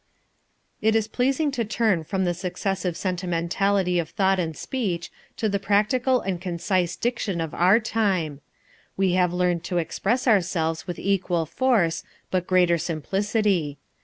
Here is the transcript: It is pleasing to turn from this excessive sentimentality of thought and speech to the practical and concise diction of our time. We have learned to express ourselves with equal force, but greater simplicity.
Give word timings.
It 0.81 0.95
is 0.95 1.07
pleasing 1.07 1.51
to 1.51 1.63
turn 1.63 2.03
from 2.03 2.25
this 2.25 2.43
excessive 2.43 2.97
sentimentality 2.97 3.99
of 3.99 4.09
thought 4.09 4.39
and 4.39 4.57
speech 4.57 5.11
to 5.37 5.47
the 5.47 5.59
practical 5.59 6.21
and 6.21 6.41
concise 6.41 6.95
diction 6.95 7.39
of 7.39 7.53
our 7.53 7.79
time. 7.79 8.41
We 8.97 9.13
have 9.13 9.31
learned 9.31 9.63
to 9.65 9.77
express 9.77 10.25
ourselves 10.27 10.87
with 10.87 10.97
equal 10.97 11.45
force, 11.45 12.03
but 12.31 12.47
greater 12.47 12.79
simplicity. 12.79 13.77